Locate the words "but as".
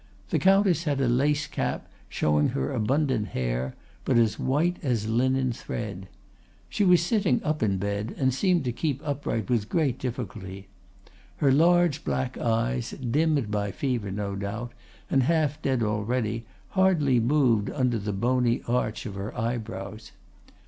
4.03-4.39